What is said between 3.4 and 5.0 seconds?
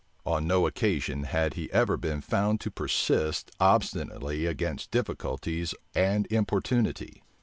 obstinately against